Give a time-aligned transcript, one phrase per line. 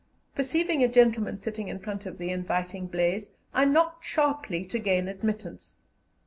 [0.33, 5.07] Perceiving a gentleman sitting in front of the inviting blaze, I knocked sharply to gain
[5.07, 5.77] admittance.